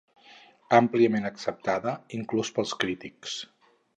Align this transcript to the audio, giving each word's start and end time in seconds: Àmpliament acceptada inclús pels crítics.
Àmpliament 0.77 1.29
acceptada 1.29 1.93
inclús 2.21 2.53
pels 2.57 2.75
crítics. 2.85 3.39